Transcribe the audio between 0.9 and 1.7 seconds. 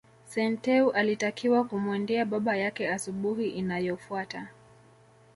alitakiwa